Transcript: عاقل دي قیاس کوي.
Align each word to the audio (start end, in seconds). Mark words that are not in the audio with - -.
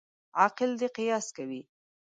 عاقل 0.39 0.71
دي 0.79 0.87
قیاس 0.97 1.27
کوي. 1.37 1.61